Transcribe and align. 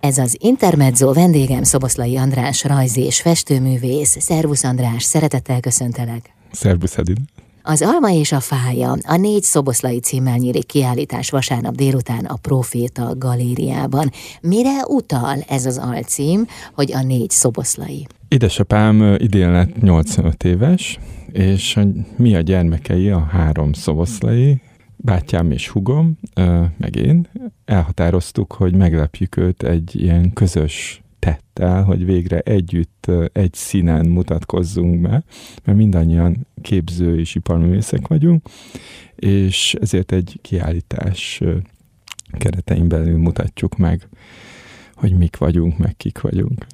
Ez 0.00 0.18
az 0.18 0.36
Intermezzo 0.40 1.12
vendégem 1.12 1.62
Szoboszlai 1.62 2.16
András 2.16 2.64
rajzi 2.64 3.00
és 3.00 3.20
festőművész. 3.20 4.16
Szervusz 4.20 4.64
András, 4.64 5.02
szeretettel 5.02 5.60
köszöntelek. 5.60 6.30
Szervusz 6.50 6.98
Edin. 6.98 7.16
Az 7.62 7.82
Alma 7.82 8.10
és 8.10 8.32
a 8.32 8.40
Fája, 8.40 8.96
a 9.06 9.16
négy 9.16 9.42
szoboszlai 9.42 9.98
címmel 9.98 10.36
nyílik 10.36 10.66
kiállítás 10.66 11.30
vasárnap 11.30 11.74
délután 11.74 12.24
a 12.24 12.36
Proféta 12.36 13.14
galériában. 13.16 14.10
Mire 14.40 14.84
utal 14.86 15.36
ez 15.48 15.66
az 15.66 15.78
alcím, 15.78 16.46
hogy 16.74 16.92
a 16.92 17.02
négy 17.02 17.30
szoboszlai? 17.30 18.06
Édesapám 18.28 19.16
idén 19.18 19.50
lett 19.50 19.80
85 19.80 20.44
éves, 20.44 20.98
és 21.32 21.78
mi 22.16 22.34
a 22.34 22.40
gyermekei, 22.40 23.10
a 23.10 23.28
három 23.30 23.72
szoboszlai, 23.72 24.60
bátyám 25.00 25.50
és 25.50 25.68
hugom, 25.68 26.18
meg 26.76 26.96
én 26.96 27.28
elhatároztuk, 27.64 28.52
hogy 28.52 28.74
meglepjük 28.74 29.36
őt 29.36 29.62
egy 29.62 30.00
ilyen 30.00 30.32
közös 30.32 31.02
tettel, 31.18 31.82
hogy 31.82 32.04
végre 32.04 32.38
együtt 32.38 33.10
egy 33.32 33.54
színen 33.54 34.06
mutatkozzunk 34.06 35.00
be, 35.00 35.22
mert 35.64 35.78
mindannyian 35.78 36.46
képző 36.62 37.18
és 37.18 37.34
iparművészek 37.34 38.08
vagyunk, 38.08 38.48
és 39.14 39.76
ezért 39.80 40.12
egy 40.12 40.38
kiállítás 40.42 41.42
keretein 42.38 42.88
belül 42.88 43.18
mutatjuk 43.18 43.76
meg 43.76 44.08
hogy 44.98 45.16
mik 45.16 45.36
vagyunk, 45.36 45.78
meg 45.78 45.96
kik 45.96 46.20
vagyunk. 46.20 46.66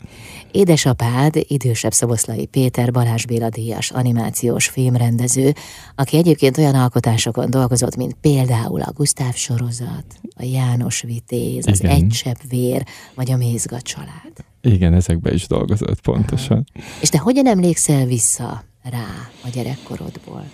Édesapád 0.51 1.45
idősebb 1.48 1.92
Szoboszlai 1.92 2.47
Péter 2.47 2.92
Balázs 2.92 3.24
Béla 3.24 3.48
díjas 3.48 3.91
animációs 3.91 4.69
filmrendező, 4.69 5.52
aki 5.95 6.16
egyébként 6.16 6.59
olyan 6.59 6.74
alkotásokon 6.74 7.50
dolgozott, 7.50 7.97
mint 7.97 8.16
például 8.20 8.80
a 8.80 8.92
Gusztáv 8.92 9.34
sorozat, 9.34 10.05
a 10.37 10.45
János 10.45 11.02
Vitéz, 11.02 11.66
az 11.66 11.80
Igen. 11.80 11.91
Egy 11.91 12.06
csepp 12.06 12.37
vér, 12.48 12.84
vagy 13.14 13.30
a 13.30 13.37
Mézga 13.37 13.80
család. 13.80 14.33
Igen, 14.61 14.95
ezekbe 14.95 15.33
is 15.33 15.47
dolgozott 15.47 16.00
pontosan. 16.00 16.64
Aha. 16.75 16.86
És 17.00 17.09
te 17.09 17.19
hogyan 17.19 17.47
emlékszel 17.47 18.06
vissza 18.06 18.64
rá 18.83 19.06
a 19.44 19.48
gyerekkorodból? 19.53 20.44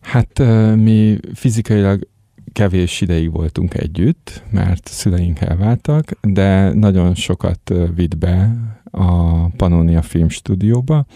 Hát 0.00 0.38
mi 0.76 1.18
fizikailag 1.34 2.08
kevés 2.52 3.00
ideig 3.00 3.30
voltunk 3.30 3.74
együtt, 3.74 4.42
mert 4.50 4.88
szüleink 4.88 5.40
elváltak, 5.40 6.10
de 6.20 6.72
nagyon 6.74 7.14
sokat 7.14 7.72
vitt 7.94 8.18
be 8.18 8.56
a 8.90 9.48
Pannonia 9.48 10.02
Filmstúdióba, 10.02 11.06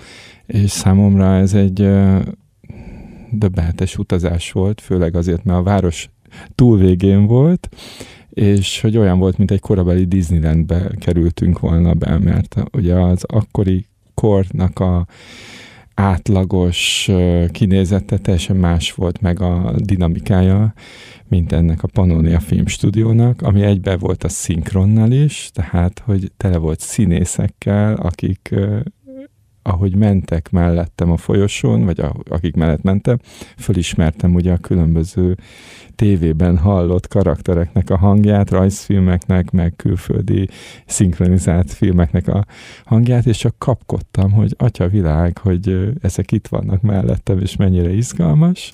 és 0.47 0.71
számomra 0.71 1.35
ez 1.37 1.55
egy 1.55 1.89
döbbenetes 3.31 3.99
utazás 3.99 4.53
volt, 4.53 4.81
főleg 4.81 5.17
azért, 5.17 5.45
mert 5.45 5.59
a 5.59 5.63
város 5.63 6.11
túl 6.55 6.79
végén 6.79 7.27
volt, 7.27 7.69
és 8.31 8.81
hogy 8.81 8.97
olyan 8.97 9.19
volt, 9.19 9.39
mint 9.39 9.51
egy 9.51 9.61
korabeli 9.61 10.05
Disneylandbe 10.05 10.91
kerültünk 10.99 11.59
volna 11.59 11.95
be, 11.95 12.19
mert 12.19 12.57
ugye 12.73 12.95
az 12.95 13.25
akkori 13.27 13.87
kornak 14.15 14.79
a 14.79 15.07
átlagos 15.95 17.11
kinézete 17.51 18.19
teljesen 18.19 18.57
más 18.57 18.93
volt, 18.93 19.21
meg 19.21 19.41
a 19.41 19.75
dinamikája, 19.77 20.75
mint 21.29 21.53
ennek 21.53 21.83
a 21.83 21.89
Pannonia 21.93 22.41
Filmstúdiónak, 22.41 23.43
ami 23.43 23.63
egybe 23.63 23.97
volt 23.97 24.25
a 24.25 24.29
szinkronnal 24.29 25.11
is, 25.11 25.51
tehát, 25.53 26.03
hogy 26.05 26.33
tele 26.37 26.57
volt 26.57 26.81
színészekkel, 26.81 27.95
akik 27.95 28.55
ahogy 29.67 29.97
mentek 29.97 30.51
mellettem 30.51 31.11
a 31.11 31.17
folyosón, 31.17 31.85
vagy 31.85 32.01
a, 32.01 32.15
akik 32.29 32.55
mellett 32.55 32.83
mentem, 32.83 33.19
fölismertem 33.57 34.35
ugye 34.35 34.53
a 34.53 34.57
különböző 34.57 35.37
tévében 35.95 36.59
hallott 36.59 37.09
karaktereknek 37.09 37.91
a 37.91 37.97
hangját, 37.97 38.51
rajzfilmeknek, 38.51 39.51
meg 39.51 39.73
külföldi 39.77 40.49
szinkronizált 40.87 41.73
filmeknek 41.73 42.29
a 42.29 42.45
hangját, 42.85 43.27
és 43.27 43.37
csak 43.37 43.59
kapkodtam, 43.59 44.33
hogy 44.33 44.55
atya 44.59 44.89
világ, 44.89 45.39
hogy 45.39 45.93
ezek 46.01 46.33
itt 46.33 46.47
vannak 46.47 46.81
mellettem, 46.81 47.39
és 47.39 47.57
mennyire 47.57 47.93
izgalmas. 47.93 48.73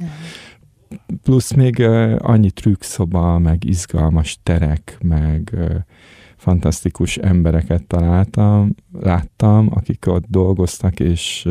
Plusz 1.23 1.53
még 1.53 1.81
annyi 2.19 2.51
trükkszoba, 2.51 3.39
meg 3.39 3.65
izgalmas 3.65 4.39
terek, 4.43 4.97
meg 5.03 5.57
fantasztikus 6.37 7.17
embereket 7.17 7.87
találtam, 7.87 8.75
láttam, 8.93 9.69
akik 9.71 10.07
ott 10.07 10.25
dolgoztak, 10.29 11.01
és 11.01 11.49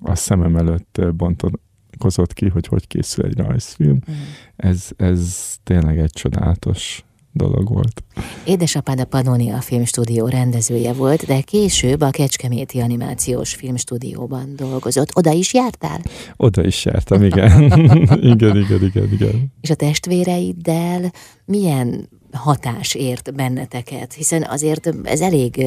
a 0.00 0.14
szemem 0.14 0.56
előtt 0.56 1.00
bontakozott 1.14 2.32
ki, 2.32 2.48
hogy 2.48 2.66
hogy 2.66 2.86
készül 2.86 3.24
egy 3.24 3.36
rajzfilm. 3.38 3.98
Mm. 4.10 4.14
Ez, 4.56 4.90
ez 4.96 5.54
tényleg 5.62 5.98
egy 5.98 6.10
csodálatos 6.10 7.04
dolog 7.32 7.68
volt. 7.68 8.02
Édesapád 8.44 9.00
a 9.00 9.04
Pannonia 9.04 9.60
Filmstúdió 9.60 10.26
rendezője 10.26 10.92
volt, 10.92 11.26
de 11.26 11.40
később 11.40 12.00
a 12.00 12.10
Kecskeméti 12.10 12.80
Animációs 12.80 13.54
Filmstúdióban 13.54 14.56
dolgozott. 14.56 15.16
Oda 15.16 15.32
is 15.32 15.54
jártál? 15.54 16.00
Oda 16.36 16.64
is 16.64 16.84
jártam, 16.84 17.22
igen. 17.22 17.62
igen, 18.32 18.56
igen, 18.56 18.82
igen, 18.82 19.12
igen. 19.12 19.52
És 19.60 19.70
a 19.70 19.74
testvéreiddel 19.74 21.12
milyen 21.44 22.08
hatás 22.32 22.94
ért 22.94 23.34
benneteket? 23.34 24.12
Hiszen 24.12 24.42
azért 24.42 24.94
ez 25.02 25.20
elég 25.20 25.66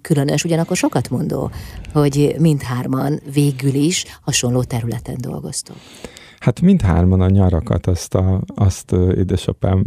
különös, 0.00 0.44
ugyanakkor 0.44 0.76
sokat 0.76 1.10
mondó, 1.10 1.50
hogy 1.92 2.34
mindhárman 2.38 3.20
végül 3.32 3.74
is 3.74 4.04
hasonló 4.20 4.62
területen 4.62 5.16
dolgoztok. 5.20 5.76
Hát 6.46 6.60
mindhárman 6.60 7.20
a 7.20 7.28
nyarakat 7.28 7.86
azt, 7.86 8.14
a, 8.14 8.40
azt 8.54 8.92
édesapám 8.92 9.84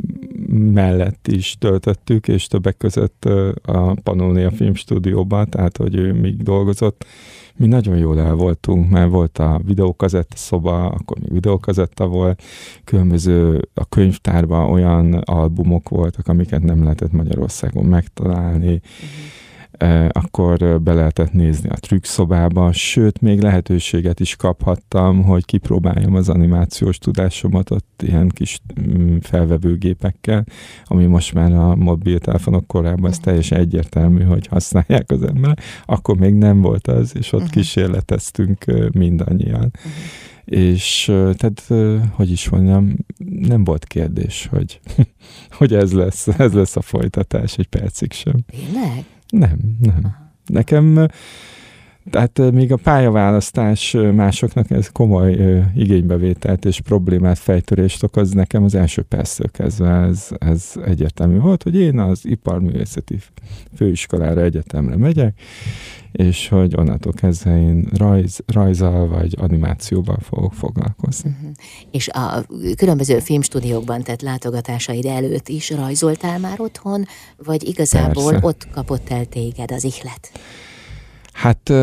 mellett 0.74 1.28
is 1.28 1.56
töltöttük, 1.60 2.28
és 2.28 2.48
többek 2.48 2.78
között 2.78 3.26
a 3.62 3.94
Pannonia 4.04 4.52
Filmstúdióban, 4.52 5.50
tehát 5.50 5.78
hogy 5.78 5.96
ő 5.96 6.14
még 6.14 6.44
dolgozott. 6.44 7.06
Mi 7.56 7.68
nagyon 7.68 7.98
jól 7.98 8.20
el 8.20 8.34
voltunk, 8.34 8.90
mert 8.90 9.10
volt 9.10 9.38
a 9.38 9.62
videókazetta 9.66 10.36
szoba, 10.36 10.86
akkor 10.86 11.18
még 11.20 11.32
videókazetta 11.32 12.08
volt, 12.08 12.44
különböző 12.84 13.68
a 13.74 13.86
könyvtárban 13.86 14.70
olyan 14.70 15.14
albumok 15.14 15.90
voltak, 15.90 16.28
amiket 16.28 16.64
nem 16.64 16.84
lehetett 16.84 17.12
Magyarországon 17.12 17.86
megtalálni. 17.86 18.74
Uh-huh 18.74 19.40
akkor 20.10 20.82
be 20.82 20.94
lehetett 20.94 21.34
nézni 21.34 21.70
a 21.70 21.76
trükkszobába, 21.80 22.72
sőt, 22.72 23.22
még 23.22 23.42
lehetőséget 23.42 24.20
is 24.20 24.36
kaphattam, 24.36 25.24
hogy 25.24 25.46
kipróbáljam 25.46 26.16
az 26.16 26.30
animációs 26.30 26.98
tudásomat 26.98 27.72
ott 27.72 28.02
ilyen 28.04 28.30
kis 28.30 28.60
mm, 28.82 29.18
felvevőgépekkel, 29.18 30.46
ami 30.86 31.06
most 31.06 31.34
már 31.34 31.54
a 31.54 31.76
mobiltelefonok 31.76 32.68
korában 32.68 33.10
ez 33.10 33.20
teljesen 33.20 33.60
egyértelmű, 33.60 34.24
hogy 34.24 34.48
használják 34.48 35.12
az 35.12 35.24
emberek. 35.24 35.62
Akkor 35.86 36.18
még 36.18 36.34
nem 36.34 36.62
volt 36.62 36.88
az, 36.88 37.16
és 37.18 37.32
ott 37.32 37.40
uh-huh. 37.40 37.56
kísérleteztünk 37.56 38.66
mindannyian. 38.94 39.72
Uh-huh. 39.76 39.92
És 40.46 41.04
tehát, 41.38 41.68
hogy 42.12 42.32
is 42.32 42.50
mondjam, 42.50 42.96
nem 43.40 43.64
volt 43.64 43.86
kérdés, 43.86 44.48
hogy, 44.52 44.80
hogy 45.58 45.74
ez 45.74 45.94
lesz, 45.94 46.28
ez 46.28 46.54
lesz 46.54 46.76
a 46.76 46.82
folytatás 46.82 47.58
egy 47.58 47.68
percig 47.68 48.12
sem. 48.12 48.36
Tényleg? 48.46 49.06
Nem, 49.30 49.78
nem. 49.80 50.16
Nekem, 50.46 51.08
tehát 52.10 52.52
még 52.52 52.72
a 52.72 52.76
pályaválasztás 52.76 53.98
másoknak 54.14 54.72
ez 54.72 54.90
komoly 54.92 55.64
igénybevételt 55.76 56.66
és 56.66 56.82
problémát, 56.82 57.38
fejtörést 57.38 58.04
okoz, 58.04 58.32
nekem 58.32 58.64
az 58.64 58.76
első 58.76 59.02
perctől 59.02 59.52
kezdve 59.52 59.90
ez, 59.90 60.28
ez 60.38 60.72
egyértelmű 60.86 61.40
volt, 61.40 61.64
hogy 61.64 61.76
én 61.76 62.00
az 62.00 62.26
iparművészeti 62.26 63.18
főiskolára, 63.76 64.42
egyetemre 64.42 64.98
megyek, 64.98 65.40
és 66.12 66.48
hogy 66.48 66.76
onnantól 66.76 67.14
kezdve 67.14 67.62
én 67.62 67.88
rajz, 67.98 68.40
rajzal 68.48 69.08
vagy 69.08 69.36
animációval 69.40 70.18
fogok 70.22 70.54
foglalkozni. 70.54 71.30
Uh-huh. 71.30 71.52
És 71.92 72.08
a 72.08 72.46
különböző 72.78 73.20
filmstúdiókban 73.20 74.04
tett 74.04 74.22
látogatásaid 74.22 75.06
előtt 75.06 75.48
is 75.48 75.70
rajzoltál 75.70 76.40
már 76.40 76.60
otthon, 76.62 77.06
vagy 77.38 77.68
igazából 77.68 78.32
Persze. 78.32 78.48
ott 78.48 78.68
kapott 78.72 79.10
el 79.10 79.26
téged 79.26 79.72
az 79.72 79.84
ihlet? 79.84 80.32
Hát 81.40 81.74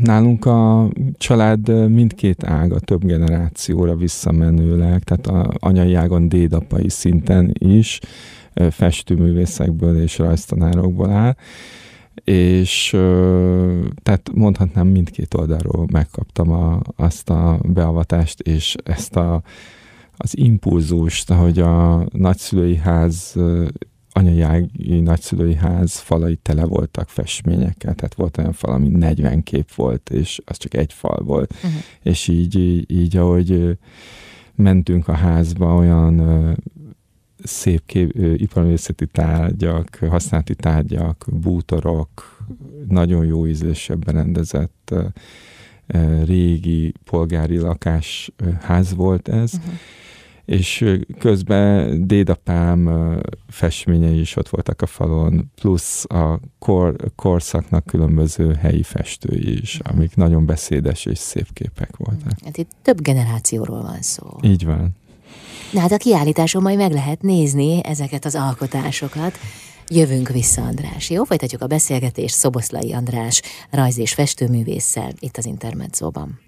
nálunk 0.00 0.44
a 0.44 0.90
család 1.18 1.90
mindkét 1.90 2.44
ága 2.44 2.78
több 2.78 3.04
generációra 3.04 3.96
visszamenőleg, 3.96 5.02
tehát 5.02 5.26
a 5.26 5.54
anyai 5.58 5.94
ágon 5.94 6.28
dédapai 6.28 6.88
szinten 6.88 7.52
is 7.58 8.00
festőművészekből 8.70 10.02
és 10.02 10.18
rajztanárokból 10.18 11.10
áll, 11.10 11.36
és 12.24 12.90
tehát 14.02 14.30
mondhatnám 14.34 14.86
mindkét 14.86 15.34
oldalról 15.34 15.86
megkaptam 15.92 16.50
a, 16.50 16.80
azt 16.96 17.30
a 17.30 17.58
beavatást, 17.62 18.40
és 18.40 18.76
ezt 18.84 19.16
a, 19.16 19.42
az 20.16 20.38
impulzust, 20.38 21.32
hogy 21.32 21.58
a 21.58 22.06
nagyszülői 22.12 22.76
ház 22.76 23.36
anyai 24.16 24.40
ági 24.40 25.00
nagyszülői 25.00 25.54
ház 25.54 25.98
falai 25.98 26.36
tele 26.36 26.64
voltak 26.64 27.08
festményekkel, 27.08 27.94
tehát 27.94 28.14
volt 28.14 28.38
olyan 28.38 28.52
fal, 28.52 28.72
ami 28.72 28.88
40 28.88 29.42
kép 29.42 29.74
volt, 29.74 30.10
és 30.10 30.40
az 30.44 30.56
csak 30.56 30.74
egy 30.74 30.92
fal 30.92 31.22
volt. 31.24 31.54
Uh-huh. 31.54 31.80
És 32.02 32.28
így, 32.28 32.58
így, 32.58 32.90
így, 32.90 33.16
ahogy 33.16 33.78
mentünk 34.54 35.08
a 35.08 35.12
házba, 35.14 35.74
olyan 35.74 36.56
szép 37.42 37.82
kép, 37.86 38.14
iparművészeti 38.36 39.06
tárgyak, 39.06 39.98
használati 40.08 40.54
tárgyak, 40.54 41.26
bútorok, 41.32 42.44
nagyon 42.88 43.24
jó 43.26 43.46
ízlésebb 43.46 44.04
berendezett 44.04 44.94
régi 46.24 46.94
polgári 47.04 47.56
lakásház 47.58 48.94
volt 48.94 49.28
ez, 49.28 49.52
uh-huh 49.54 49.74
és 50.44 50.84
közben 51.18 52.06
dédapám 52.06 52.90
festményei 53.48 54.20
is 54.20 54.36
ott 54.36 54.48
voltak 54.48 54.82
a 54.82 54.86
falon, 54.86 55.50
plusz 55.54 56.04
a 56.08 56.40
kor, 56.58 56.96
korszaknak 57.16 57.84
különböző 57.84 58.54
helyi 58.54 58.82
festői 58.82 59.60
is, 59.60 59.78
mhm. 59.78 59.96
amik 59.96 60.16
nagyon 60.16 60.46
beszédes 60.46 61.04
és 61.04 61.18
szép 61.18 61.46
képek 61.52 61.96
voltak. 61.96 62.38
Hát 62.44 62.56
itt 62.56 62.70
több 62.82 63.00
generációról 63.00 63.82
van 63.82 64.02
szó. 64.02 64.26
Így 64.42 64.64
van. 64.64 64.96
Na 65.72 65.80
hát 65.80 65.92
a 65.92 65.96
kiállításon 65.96 66.62
majd 66.62 66.76
meg 66.76 66.92
lehet 66.92 67.22
nézni 67.22 67.84
ezeket 67.84 68.24
az 68.24 68.34
alkotásokat. 68.34 69.38
Jövünk 69.88 70.28
vissza, 70.28 70.62
András. 70.62 71.10
Jó, 71.10 71.24
folytatjuk 71.24 71.62
a 71.62 71.66
beszélgetést 71.66 72.34
Szoboszlai 72.34 72.92
András 72.92 73.42
rajz- 73.70 73.98
és 73.98 74.14
festőművésszel 74.14 75.12
itt 75.18 75.36
az 75.36 75.46
Intermedzóban. 75.46 76.43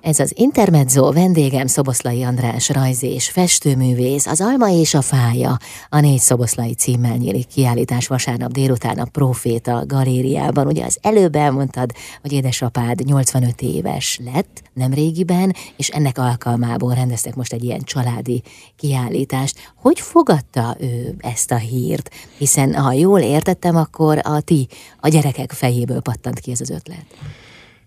Ez 0.00 0.18
az 0.18 0.32
Intermezzo 0.36 1.12
vendégem 1.12 1.66
Szoboszlai 1.66 2.22
András 2.22 2.68
rajz 2.68 3.02
és 3.02 3.30
festőművész, 3.30 4.26
az 4.26 4.40
Alma 4.40 4.70
és 4.70 4.94
a 4.94 5.00
Fája, 5.00 5.58
a 5.88 6.00
négy 6.00 6.18
Szoboszlai 6.18 6.74
címmel 6.74 7.16
nyílik 7.16 7.46
kiállítás 7.46 8.06
vasárnap 8.06 8.52
délután 8.52 8.98
a 8.98 9.04
Proféta 9.04 9.84
galériában. 9.86 10.66
Ugye 10.66 10.84
az 10.84 10.98
előbb 11.02 11.34
elmondtad, 11.34 11.90
hogy 12.22 12.32
édesapád 12.32 13.04
85 13.04 13.62
éves 13.62 14.20
lett, 14.24 14.62
nem 14.72 14.92
régiben, 14.92 15.54
és 15.76 15.88
ennek 15.88 16.18
alkalmából 16.18 16.94
rendeztek 16.94 17.34
most 17.34 17.52
egy 17.52 17.64
ilyen 17.64 17.82
családi 17.82 18.42
kiállítást. 18.76 19.72
Hogy 19.76 20.00
fogadta 20.00 20.76
ő 20.80 21.14
ezt 21.18 21.50
a 21.50 21.56
hírt? 21.56 22.10
Hiszen 22.38 22.74
ha 22.74 22.92
jól 22.92 23.20
értettem, 23.20 23.76
akkor 23.76 24.18
a 24.22 24.40
ti, 24.40 24.68
a 25.00 25.08
gyerekek 25.08 25.52
fejéből 25.52 26.00
pattant 26.00 26.38
ki 26.38 26.50
ez 26.50 26.60
az 26.60 26.70
ötlet. 26.70 27.04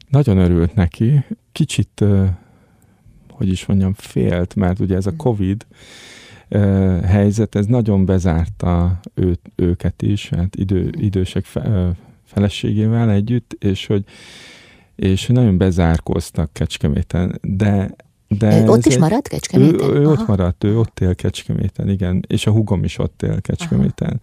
Nagyon 0.10 0.38
örült 0.38 0.76
neki, 0.76 1.24
kicsit, 1.52 2.04
hogy 3.30 3.48
is 3.48 3.66
mondjam, 3.66 3.94
félt, 3.94 4.56
mert 4.56 4.80
ugye 4.80 4.96
ez 4.96 5.06
a 5.06 5.16
Covid 5.16 5.66
helyzet, 7.04 7.56
ez 7.56 7.66
nagyon 7.66 8.06
bezárta 8.06 9.00
őt, 9.14 9.40
őket 9.56 10.02
is, 10.02 10.30
hát 10.30 10.56
idő, 10.56 10.90
idősek 10.98 11.46
fe, 11.46 11.92
feleségével 12.26 13.12
együtt, 13.12 13.56
és 13.60 13.86
hogy 13.86 14.04
és 14.96 15.28
nagyon 15.28 15.58
bezárkóztak 15.58 16.54
Kecskeméten, 16.54 17.40
de 17.42 17.96
de 18.38 18.62
ő 18.62 18.68
ott 18.68 18.86
is 18.86 18.98
maradt 18.98 19.28
Kecskeméten? 19.28 19.90
Ő, 19.90 19.94
ő 19.94 20.08
ott 20.08 20.28
maradt, 20.28 20.64
ő 20.64 20.78
ott 20.80 21.00
él 21.00 21.16
Kecskeméten, 21.16 21.90
igen, 21.90 22.26
és 22.28 22.48
a 22.48 22.52
hugom 22.52 22.84
is 22.84 22.98
ott 22.98 23.22
él 23.22 23.42
Kecskeméten. 23.42 24.08
Aha. 24.08 24.20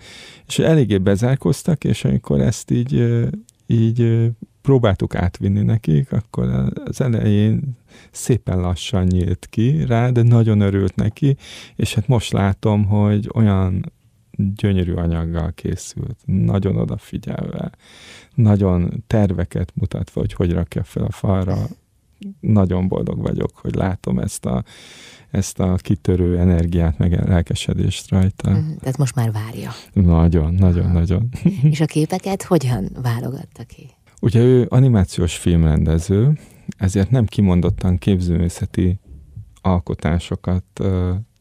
És 0.46 0.58
eléggé 0.58 0.98
bezárkoztak, 0.98 1.84
és 1.84 2.04
amikor 2.04 2.40
ezt 2.40 2.70
így, 2.70 3.24
így 3.66 4.30
próbáltuk 4.66 5.14
átvinni 5.14 5.62
nekik, 5.62 6.12
akkor 6.12 6.72
az 6.84 7.00
elején 7.00 7.76
szépen 8.10 8.60
lassan 8.60 9.04
nyílt 9.04 9.46
ki 9.50 9.84
rá, 9.84 10.10
de 10.10 10.22
nagyon 10.22 10.60
örült 10.60 10.94
neki, 10.94 11.36
és 11.76 11.94
hát 11.94 12.06
most 12.06 12.32
látom, 12.32 12.84
hogy 12.84 13.30
olyan 13.34 13.92
gyönyörű 14.36 14.92
anyaggal 14.92 15.52
készült, 15.54 16.18
nagyon 16.24 16.76
odafigyelve, 16.76 17.70
nagyon 18.34 19.04
terveket 19.06 19.72
mutatva, 19.74 20.20
hogy 20.20 20.32
hogy 20.32 20.52
rakja 20.52 20.84
fel 20.84 21.04
a 21.04 21.10
falra. 21.10 21.56
Nagyon 22.40 22.88
boldog 22.88 23.20
vagyok, 23.20 23.50
hogy 23.54 23.74
látom 23.74 24.18
ezt 24.18 24.46
a, 24.46 24.64
ezt 25.30 25.60
a 25.60 25.74
kitörő 25.74 26.38
energiát, 26.38 26.98
meg 26.98 27.28
lelkesedést 27.28 28.10
rajta. 28.10 28.50
Mm, 28.50 28.76
tehát 28.80 28.98
most 28.98 29.14
már 29.14 29.32
várja. 29.32 29.70
Nagyon, 29.92 30.54
nagyon, 30.54 30.90
nagyon. 30.90 31.28
És 31.70 31.80
a 31.80 31.86
képeket 31.86 32.42
hogyan 32.42 32.88
válogatta 33.02 33.64
ki? 33.64 33.95
Ugye 34.26 34.40
ő 34.40 34.66
animációs 34.68 35.36
filmrendező, 35.36 36.38
ezért 36.76 37.10
nem 37.10 37.24
kimondottan 37.24 37.98
képzőművészeti 37.98 38.98
alkotásokat 39.60 40.64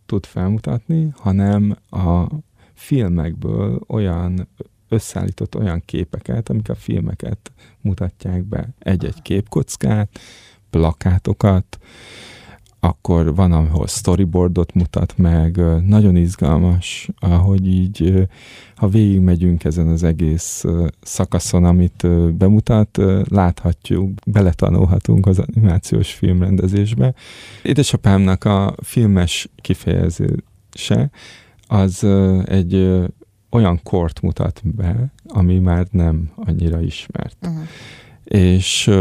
tud 0.06 0.26
felmutatni, 0.26 1.14
hanem 1.16 1.78
a 1.90 2.26
filmekből 2.74 3.80
olyan 3.88 4.48
összeállított 4.90 5.56
olyan 5.56 5.82
képeket, 5.86 6.50
amik 6.50 6.70
a 6.70 6.76
filmeket 6.76 7.52
mutatják 7.82 8.44
be. 8.44 8.70
Egy-egy 8.80 9.22
képkockát, 9.22 10.20
plakátokat, 10.70 11.80
akkor 12.86 13.36
van, 13.36 13.52
ahol 13.52 13.88
storyboardot 13.88 14.74
mutat 14.74 15.14
meg, 15.18 15.62
nagyon 15.88 16.16
izgalmas, 16.16 17.10
ahogy 17.20 17.68
így, 17.68 18.28
ha 18.76 18.88
végigmegyünk 18.88 19.64
ezen 19.64 19.88
az 19.88 20.04
egész 20.04 20.64
szakaszon, 21.02 21.64
amit 21.64 22.08
bemutat, 22.38 23.00
láthatjuk, 23.30 24.10
beletanulhatunk 24.26 25.26
az 25.26 25.40
animációs 25.40 26.14
filmrendezésbe. 26.14 27.14
Édesapámnak 27.64 28.44
a 28.44 28.76
filmes 28.82 29.50
kifejezése 29.56 31.10
az 31.68 32.04
egy 32.46 33.04
olyan 33.50 33.80
kort 33.84 34.22
mutat 34.22 34.62
be, 34.64 35.12
ami 35.28 35.60
már 35.60 35.88
nem 35.92 36.32
annyira 36.36 36.82
ismert. 36.82 37.38
Uh-huh. 37.42 37.64
És 38.24 38.92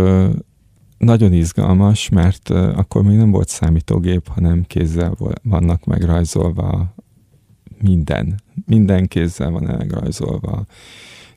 nagyon 1.04 1.32
izgalmas, 1.32 2.08
mert 2.08 2.50
akkor 2.50 3.02
még 3.02 3.16
nem 3.16 3.30
volt 3.30 3.48
számítógép, 3.48 4.28
hanem 4.28 4.62
kézzel 4.62 5.16
vannak 5.42 5.84
megrajzolva 5.84 6.94
minden. 7.80 8.40
Minden 8.66 9.06
kézzel 9.06 9.50
van 9.50 9.62
megrajzolva. 9.62 10.66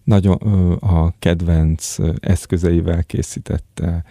Nagyon 0.03 0.35
a 0.79 1.13
kedvenc 1.19 1.95
eszközeivel 2.19 3.03
készítette, 3.03 4.03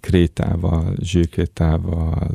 krétával, 0.00 0.94
zsírkrétával, 1.02 2.30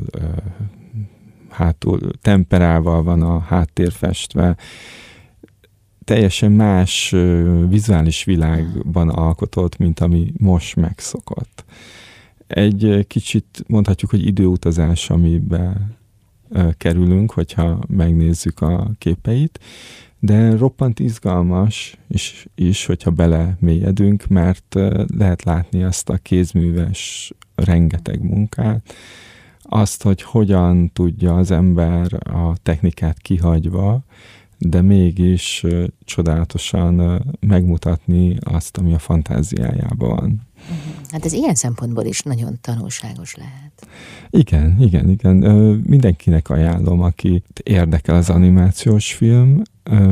hátul 1.48 2.00
temperával 2.20 3.02
van 3.02 3.22
a 3.22 3.38
háttér 3.38 3.92
festve. 3.92 4.56
Teljesen 6.04 6.52
más 6.52 7.14
vizuális 7.68 8.24
világban 8.24 9.08
alkotott, 9.08 9.76
mint 9.76 10.00
ami 10.00 10.32
most 10.38 10.76
megszokott 10.76 11.64
egy 12.46 13.04
kicsit 13.06 13.64
mondhatjuk, 13.66 14.10
hogy 14.10 14.26
időutazás, 14.26 15.10
amibe 15.10 15.96
kerülünk, 16.76 17.32
hogyha 17.32 17.78
megnézzük 17.88 18.60
a 18.60 18.90
képeit, 18.98 19.60
de 20.18 20.56
roppant 20.56 20.98
izgalmas 20.98 21.96
is, 22.08 22.46
is 22.54 22.86
hogyha 22.86 23.10
bele 23.10 23.56
mélyedünk, 23.60 24.26
mert 24.26 24.74
lehet 25.16 25.42
látni 25.42 25.82
azt 25.82 26.08
a 26.08 26.16
kézműves 26.16 27.32
rengeteg 27.54 28.22
munkát, 28.22 28.94
azt, 29.62 30.02
hogy 30.02 30.22
hogyan 30.22 30.92
tudja 30.92 31.36
az 31.36 31.50
ember 31.50 32.12
a 32.34 32.56
technikát 32.62 33.18
kihagyva, 33.18 34.04
de 34.58 34.82
mégis 34.82 35.64
csodálatosan 36.04 37.22
megmutatni 37.40 38.36
azt, 38.40 38.76
ami 38.76 38.94
a 38.94 38.98
fantáziájában 38.98 40.08
van. 40.08 40.40
Hát 41.10 41.24
ez 41.24 41.32
ilyen 41.32 41.54
szempontból 41.54 42.04
is 42.04 42.22
nagyon 42.22 42.58
tanulságos 42.60 43.34
lehet. 43.34 43.86
Igen, 44.30 44.76
igen, 44.80 45.08
igen. 45.08 45.36
Mindenkinek 45.86 46.50
ajánlom, 46.50 47.00
aki 47.00 47.42
érdekel 47.62 48.14
az 48.14 48.30
animációs 48.30 49.14
film, 49.14 49.62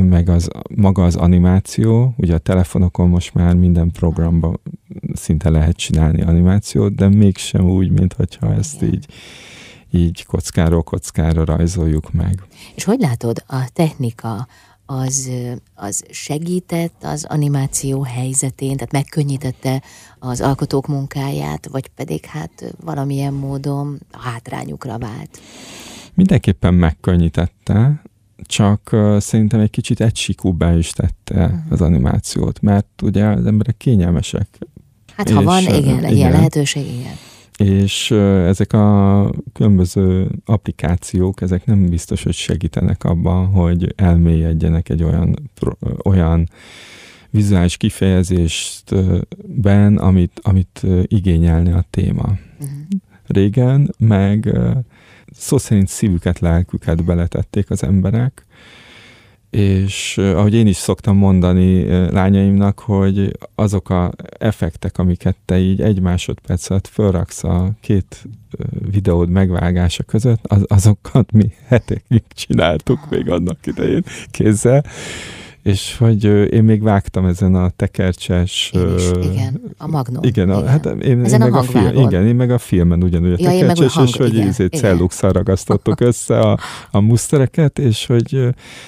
meg 0.09 0.29
az, 0.29 0.49
maga 0.75 1.03
az 1.03 1.15
animáció, 1.15 2.13
ugye 2.17 2.33
a 2.33 2.37
telefonokon 2.37 3.09
most 3.09 3.33
már 3.33 3.55
minden 3.55 3.91
programban 3.91 4.59
szinte 5.13 5.49
lehet 5.49 5.75
csinálni 5.75 6.21
animációt, 6.21 6.95
de 6.95 7.07
mégsem 7.07 7.69
úgy, 7.69 7.91
mint 7.91 8.13
hogyha 8.13 8.53
ezt 8.53 8.81
igen. 8.81 8.93
így 8.93 9.05
így 9.95 10.25
kockáról 10.25 10.83
kockára 10.83 11.45
rajzoljuk 11.45 12.11
meg. 12.13 12.43
És 12.75 12.83
hogy 12.83 12.99
látod 12.99 13.43
a 13.47 13.69
technika, 13.73 14.47
az, 14.85 15.29
az 15.73 16.03
segített 16.09 17.03
az 17.03 17.25
animáció 17.29 18.01
helyzetén, 18.01 18.75
tehát 18.75 18.91
megkönnyítette 18.91 19.81
az 20.19 20.41
alkotók 20.41 20.87
munkáját, 20.87 21.67
vagy 21.71 21.87
pedig 21.87 22.25
hát 22.25 22.75
valamilyen 22.83 23.33
módon 23.33 23.99
a 24.11 24.19
hátrányukra 24.19 24.97
vált? 24.97 25.39
Mindenképpen 26.13 26.73
megkönnyítette, 26.73 28.01
csak 28.43 28.95
szerintem 29.17 29.59
egy 29.59 29.69
kicsit 29.69 30.01
egysíkúbbá 30.01 30.75
is 30.75 30.89
tette 30.89 31.45
uh-huh. 31.45 31.59
az 31.69 31.81
animációt, 31.81 32.61
mert 32.61 33.01
ugye 33.01 33.25
az 33.25 33.45
emberek 33.45 33.77
kényelmesek. 33.77 34.47
Hát 35.15 35.29
ha 35.29 35.43
van, 35.43 35.61
igen, 35.61 35.77
igen, 35.77 36.15
ilyen 36.15 36.31
lehetőség, 36.31 36.85
igen 36.85 37.15
és 37.57 38.11
ezek 38.47 38.73
a 38.73 39.29
különböző 39.53 40.29
applikációk, 40.45 41.41
ezek 41.41 41.65
nem 41.65 41.89
biztos, 41.89 42.23
hogy 42.23 42.33
segítenek 42.33 43.03
abban, 43.03 43.45
hogy 43.45 43.93
elmélyedjenek 43.95 44.89
egy 44.89 45.03
olyan, 45.03 45.51
olyan 46.03 46.49
vizuális 47.29 47.77
kifejezésben, 47.77 49.97
amit, 49.97 50.39
amit 50.41 50.85
igényelne 51.03 51.75
a 51.75 51.85
téma. 51.89 52.37
Uh-huh. 52.59 52.77
Régen 53.27 53.93
meg 53.97 54.57
szó 55.31 55.57
szerint 55.57 55.87
szívüket, 55.87 56.39
lelküket 56.39 57.03
beletették 57.03 57.69
az 57.69 57.83
emberek, 57.83 58.44
és 59.55 60.17
ahogy 60.17 60.53
én 60.53 60.67
is 60.67 60.75
szoktam 60.75 61.17
mondani 61.17 61.83
lányaimnak, 62.11 62.79
hogy 62.79 63.37
azok 63.55 63.89
a 63.89 64.11
effektek, 64.39 64.97
amiket 64.97 65.35
te 65.45 65.59
így 65.59 65.81
egy 65.81 65.99
másodperc 65.99 66.69
alatt 66.69 66.87
fölraksz 66.87 67.43
a 67.43 67.71
két 67.81 68.23
videód 68.91 69.29
megvágása 69.29 70.03
között, 70.03 70.45
az, 70.47 70.65
azokat 70.67 71.31
mi 71.31 71.51
hetekig 71.67 72.23
csináltuk 72.33 73.09
még 73.09 73.29
annak 73.29 73.65
idején 73.65 74.03
kézzel, 74.31 74.83
és 75.65 75.97
hogy 75.97 76.23
én 76.53 76.63
még 76.63 76.83
vágtam 76.83 77.25
ezen 77.25 77.55
a 77.55 77.69
tekercses... 77.69 78.71
Én 78.73 78.95
is, 78.95 79.09
igen, 79.31 79.61
a 79.77 79.87
magnó. 79.87 80.19
Igen, 80.23 80.49
a, 80.49 80.57
igen. 80.57 80.67
hát 80.67 80.85
én, 80.85 81.23
ezen 81.23 81.41
én 81.41 81.47
a, 81.47 81.49
meg 81.49 81.53
a 81.53 81.63
film, 81.63 81.97
igen, 82.07 82.27
én 82.27 82.35
meg 82.35 82.51
a 82.51 82.57
filmen 82.57 83.03
ugyanúgy 83.03 83.31
a 83.31 83.35
ja, 83.39 83.49
tekercses, 83.49 83.93
hang, 83.93 84.07
és 84.07 84.15
hogy 84.15 84.35
igen, 84.35 84.53
celluxal 84.71 85.31
ragasztottuk 85.31 85.99
össze 85.99 86.39
a, 86.39 86.59
a 86.91 86.99
musztereket, 86.99 87.79
és 87.79 88.05
hogy 88.05 88.29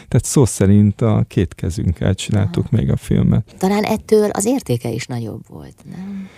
tehát 0.08 0.24
szó 0.24 0.46
szerint 0.46 1.02
a 1.02 1.26
két 1.28 1.56
kezünkkel 1.56 2.14
csináltuk 2.14 2.66
Aha. 2.66 2.78
még 2.78 2.92
a 2.92 2.96
filmet. 2.96 3.56
Talán 3.58 3.84
ettől 3.84 4.30
az 4.30 4.46
értéke 4.46 4.90
is 4.90 5.06
nagyobb 5.06 5.42
volt, 5.48 5.76
nem? 5.90 6.30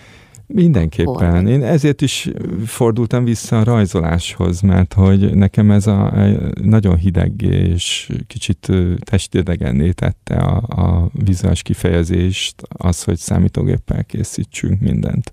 Mindenképpen. 0.53 1.47
Én 1.47 1.63
ezért 1.63 2.01
is 2.01 2.29
fordultam 2.65 3.23
vissza 3.23 3.59
a 3.59 3.63
rajzoláshoz, 3.63 4.61
mert 4.61 4.93
hogy 4.93 5.35
nekem 5.35 5.71
ez 5.71 5.87
a 5.87 6.13
nagyon 6.61 6.97
hideg 6.97 7.41
és 7.41 8.11
kicsit 8.27 8.71
testidegenné 8.99 9.91
tette 9.91 10.35
a, 10.35 10.81
a 10.81 11.09
vizuális 11.13 11.61
kifejezést, 11.61 12.61
az, 12.67 13.03
hogy 13.03 13.17
számítógéppel 13.17 14.03
készítsünk 14.03 14.79
mindent. 14.79 15.31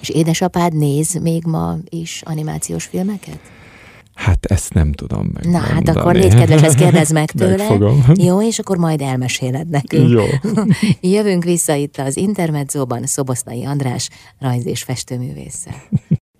És 0.00 0.08
édesapád 0.08 0.76
néz 0.76 1.18
még 1.22 1.44
ma 1.44 1.76
is 1.88 2.22
animációs 2.24 2.84
filmeket? 2.84 3.40
Hát 4.24 4.46
ezt 4.46 4.74
nem 4.74 4.92
tudom 4.92 5.30
meg. 5.32 5.44
Na 5.50 5.58
hát 5.58 5.88
akkor 5.88 6.14
légy 6.14 6.34
kedves, 6.34 6.62
ezt 6.62 6.76
kérdezz 6.76 7.10
meg 7.12 7.30
tőle. 7.38 7.56
Megfogom. 7.56 8.02
Jó, 8.14 8.42
és 8.42 8.58
akkor 8.58 8.76
majd 8.76 9.00
elmeséled 9.00 9.68
nekünk. 9.68 10.08
Jó. 10.10 10.24
Jövünk 11.14 11.44
vissza 11.44 11.74
itt 11.74 11.96
az 11.96 12.16
Intermedzóban 12.16 13.06
Szoboszlai 13.06 13.64
András, 13.64 14.08
rajz- 14.38 14.66
és 14.66 14.82
festőművésszel. 14.82 15.74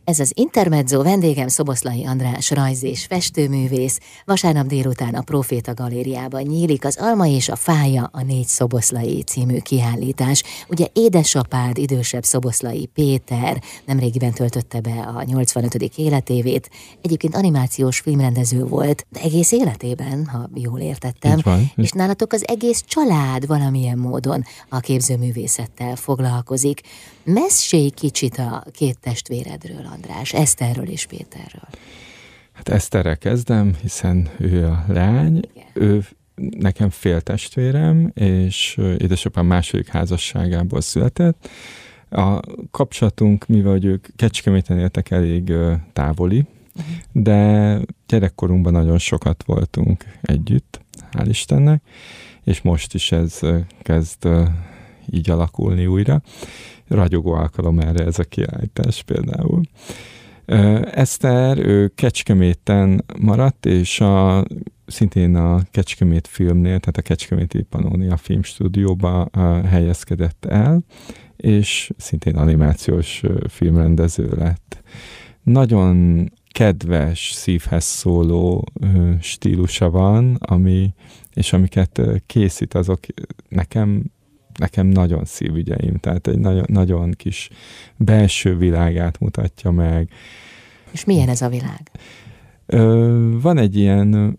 Ez 0.05 0.19
az 0.19 0.33
Intermezzo 0.35 1.03
vendégem 1.03 1.49
Szoboszlai 1.49 2.05
András 2.07 2.51
rajz 2.51 2.83
és 2.83 3.05
festőművész. 3.05 3.99
Vasárnap 4.25 4.67
délután 4.67 5.15
a 5.15 5.23
Proféta 5.23 5.75
Galériában 5.75 6.43
nyílik 6.43 6.85
az 6.85 6.97
Alma 7.01 7.27
és 7.27 7.49
a 7.49 7.57
Fája 7.57 8.11
a 8.13 8.23
négy 8.23 8.47
Szoboszlai 8.47 9.23
című 9.23 9.59
kiállítás. 9.59 10.43
Ugye 10.69 10.87
édesapád, 10.93 11.79
idősebb 11.79 12.25
Szoboszlai 12.25 12.87
Péter 12.87 13.63
nemrégiben 13.87 14.33
töltötte 14.33 14.81
be 14.81 15.13
a 15.17 15.23
85. 15.23 15.75
életévét. 15.97 16.71
Egyébként 17.03 17.37
animációs 17.37 17.99
filmrendező 17.99 18.65
volt, 18.65 19.07
de 19.09 19.21
egész 19.21 19.53
életében, 19.53 20.27
ha 20.27 20.49
jól 20.55 20.81
értettem. 20.81 21.41
van. 21.43 21.71
És 21.77 21.91
nálatok 21.91 22.33
az 22.33 22.49
egész 22.49 22.83
család 22.87 23.47
valamilyen 23.47 23.99
módon 23.99 24.45
a 24.69 24.81
képzőművészettel 24.81 25.97
foglalkozik. 25.97 26.81
Mesélj 27.25 27.89
kicsit 27.89 28.39
a 28.39 28.65
két 28.73 28.99
testvéredről, 28.99 29.93
András, 29.95 30.33
Eszterről 30.33 30.89
és 30.89 31.07
Péterről. 31.07 31.69
Hát 32.53 32.69
Eszterrel 32.69 33.19
kezdem, 33.19 33.75
hiszen 33.81 34.29
ő 34.39 34.67
a 34.67 34.85
lány, 34.89 35.41
Igen. 35.55 35.67
ő 35.73 36.05
nekem 36.59 36.91
féltestvérem, 36.91 38.11
és 38.15 38.81
édesapám 38.99 39.47
második 39.47 39.89
házasságából 39.89 40.81
született. 40.81 41.49
A 42.11 42.41
kapcsolatunk, 42.71 43.47
mivel 43.47 43.85
ők 43.85 44.07
Kecskeméten 44.17 44.79
éltek 44.79 45.11
elég 45.11 45.53
távoli, 45.93 46.39
uh-huh. 46.75 46.95
de 47.13 47.79
gyerekkorunkban 48.07 48.73
nagyon 48.73 48.99
sokat 48.99 49.43
voltunk 49.47 50.05
együtt, 50.23 50.81
hál' 51.13 51.29
Istennek, 51.29 51.83
és 52.45 52.61
most 52.61 52.95
is 52.95 53.13
ez 53.13 53.41
kezd 53.83 54.29
így 55.11 55.31
alakulni 55.31 55.87
újra 55.87 56.23
ragyogó 56.89 57.33
alkalom 57.33 57.79
erre 57.79 58.05
ez 58.05 58.19
a 58.19 58.25
kiállítás 58.25 59.03
például. 59.03 59.61
Eszter, 60.91 61.59
ő 61.59 61.89
Kecskeméten 61.95 63.05
maradt, 63.21 63.67
és 63.67 64.01
a, 64.01 64.45
szintén 64.87 65.37
a 65.37 65.61
Kecskemét 65.71 66.27
filmnél, 66.27 66.79
tehát 66.79 66.97
a 66.97 67.03
Kecskeméti 67.03 67.63
Panónia 67.63 68.17
Filmstúdióba 68.17 69.29
helyezkedett 69.67 70.45
el, 70.45 70.85
és 71.37 71.91
szintén 71.97 72.37
animációs 72.37 73.23
filmrendező 73.49 74.29
lett. 74.37 74.83
Nagyon 75.43 76.29
kedves, 76.53 77.31
szívhez 77.33 77.85
szóló 77.85 78.65
stílusa 79.21 79.91
van, 79.91 80.35
ami, 80.35 80.95
és 81.35 81.53
amiket 81.53 82.01
készít, 82.27 82.75
azok 82.75 83.01
nekem 83.49 84.05
nekem 84.59 84.87
nagyon 84.87 85.25
szívügyeim, 85.25 85.97
tehát 85.97 86.27
egy 86.27 86.39
nagyon, 86.39 86.65
nagyon 86.69 87.11
kis 87.11 87.51
belső 87.97 88.57
világát 88.57 89.19
mutatja 89.19 89.71
meg. 89.71 90.09
És 90.91 91.05
milyen 91.05 91.29
ez 91.29 91.43
a 91.43 91.49
világ? 91.49 91.91
Ö, 92.67 93.39
van 93.41 93.59
egy 93.59 93.77
ilyen 93.77 94.39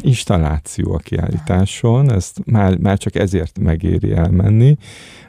installáció 0.00 0.92
a 0.92 0.98
kiállításon, 0.98 2.12
ezt 2.12 2.44
már, 2.44 2.76
már 2.76 2.98
csak 2.98 3.14
ezért 3.14 3.58
megéri 3.58 4.12
elmenni, 4.12 4.76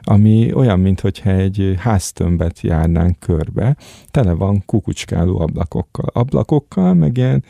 ami 0.02 0.52
olyan, 0.52 0.80
mintha 0.80 1.30
egy 1.30 1.74
háztömbet 1.78 2.60
járnánk 2.60 3.18
körbe, 3.18 3.76
tele 4.10 4.32
van 4.32 4.62
kukucskáló 4.66 5.40
ablakokkal. 5.40 6.06
Ablakokkal, 6.12 6.94
meg 6.94 7.16
ilyen 7.16 7.44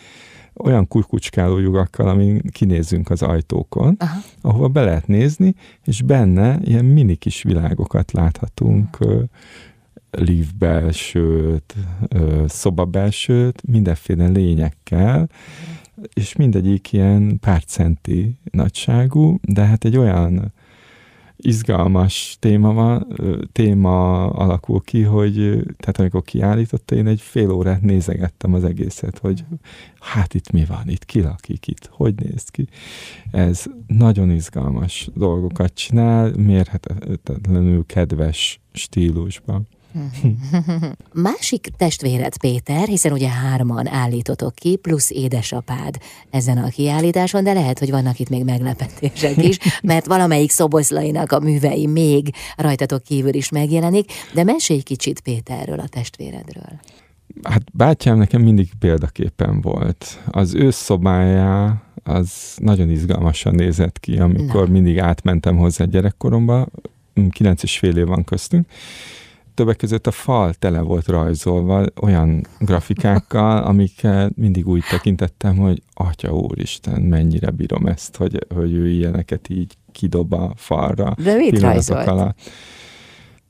olyan 0.56 0.88
kukucskáló 0.88 1.58
lyugakkal, 1.58 2.08
amin 2.08 2.40
kinézünk 2.50 3.10
az 3.10 3.22
ajtókon, 3.22 3.96
Aha. 3.98 4.18
ahova 4.40 4.68
be 4.68 4.84
lehet 4.84 5.06
nézni, 5.06 5.54
és 5.84 6.02
benne 6.02 6.58
ilyen 6.64 6.84
mini 6.84 7.14
kis 7.14 7.42
világokat 7.42 8.12
láthatunk, 8.12 9.00
uh, 9.00 9.22
liv 10.12 10.46
belsőt, 10.58 11.74
szoba 12.46 12.84
belsőt, 12.84 13.62
mindenféle 13.66 14.26
lényekkel, 14.26 15.28
és 16.12 16.36
mindegyik 16.36 16.92
ilyen 16.92 17.38
pár 17.40 17.64
centi 17.64 18.38
nagyságú, 18.50 19.38
de 19.42 19.64
hát 19.64 19.84
egy 19.84 19.96
olyan 19.96 20.52
izgalmas 21.42 22.36
téma 22.40 22.72
van, 22.72 23.06
téma 23.52 24.26
alakul 24.30 24.80
ki, 24.80 25.02
hogy 25.02 25.34
tehát 25.76 25.98
amikor 25.98 26.22
kiállította, 26.22 26.94
én 26.94 27.06
egy 27.06 27.20
fél 27.20 27.50
órát 27.50 27.82
nézegettem 27.82 28.54
az 28.54 28.64
egészet, 28.64 29.18
hogy 29.18 29.44
hát 30.00 30.34
itt 30.34 30.50
mi 30.50 30.64
van, 30.64 30.88
itt 30.88 31.04
ki 31.04 31.20
lakik, 31.20 31.66
itt 31.66 31.88
hogy 31.92 32.14
néz 32.14 32.44
ki. 32.44 32.68
Ez 33.30 33.64
nagyon 33.86 34.30
izgalmas 34.30 35.08
dolgokat 35.14 35.74
csinál, 35.74 36.32
mérhetetlenül 36.36 37.86
kedves 37.86 38.60
stílusban. 38.72 39.68
Másik 41.12 41.68
testvéred 41.76 42.36
Péter, 42.36 42.88
hiszen 42.88 43.12
ugye 43.12 43.28
hárman 43.28 43.88
állítotok 43.88 44.54
ki, 44.54 44.76
plusz 44.76 45.10
édesapád 45.10 45.98
ezen 46.30 46.58
a 46.58 46.68
kiállításon, 46.68 47.44
de 47.44 47.52
lehet, 47.52 47.78
hogy 47.78 47.90
vannak 47.90 48.18
itt 48.18 48.28
még 48.28 48.44
meglepetések 48.44 49.36
is, 49.36 49.58
mert 49.82 50.06
valamelyik 50.06 50.50
szoboszlainak 50.50 51.32
a 51.32 51.40
művei 51.40 51.86
még 51.86 52.34
rajtatok 52.56 53.02
kívül 53.02 53.34
is 53.34 53.48
megjelenik, 53.48 54.12
de 54.34 54.44
mesélj 54.44 54.80
kicsit 54.80 55.20
Péterről, 55.20 55.78
a 55.78 55.88
testvéredről. 55.88 56.80
Hát 57.42 57.62
bátyám 57.72 58.18
nekem 58.18 58.42
mindig 58.42 58.70
példaképpen 58.78 59.60
volt. 59.60 60.20
Az 60.30 60.54
ő 60.54 60.70
szobája 60.70 61.82
az 62.04 62.56
nagyon 62.56 62.90
izgalmasan 62.90 63.54
nézett 63.54 64.00
ki, 64.00 64.18
amikor 64.18 64.66
Na. 64.66 64.72
mindig 64.72 64.98
átmentem 64.98 65.56
hozzá 65.56 65.84
gyerekkoromba, 65.84 66.66
kilenc 67.30 67.62
és 67.62 67.78
fél 67.78 67.96
év 67.96 68.06
van 68.06 68.24
köztünk, 68.24 68.66
többek 69.54 69.76
között 69.76 70.06
a 70.06 70.10
fal 70.10 70.54
tele 70.54 70.80
volt 70.80 71.06
rajzolva 71.06 71.84
olyan 72.00 72.46
grafikákkal, 72.58 73.62
amikkel 73.72 74.30
mindig 74.34 74.68
úgy 74.68 74.84
tekintettem, 74.90 75.56
hogy 75.56 75.82
Atya 75.94 76.32
Úristen, 76.32 77.00
mennyire 77.00 77.50
bírom 77.50 77.86
ezt, 77.86 78.16
hogy, 78.16 78.46
hogy 78.54 78.72
ő 78.72 78.88
ilyeneket 78.88 79.48
így 79.48 79.76
kidob 79.92 80.32
a 80.32 80.52
falra. 80.56 81.14
De 81.22 81.34
mit 81.34 81.60
rajzolt? 81.60 82.06
Alatt. 82.06 82.38